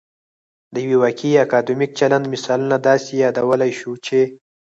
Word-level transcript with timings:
د 0.73 0.75
یو 0.87 0.97
واقعي 1.03 1.33
اکادمیک 1.45 1.91
چلند 1.99 2.25
مثالونه 2.33 2.77
داسې 2.87 3.11
يادولای 3.23 3.71
شو 3.79 3.91
چې 4.05 4.19